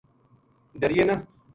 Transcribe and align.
ڈریے 0.81 1.03
نہ 1.07 1.15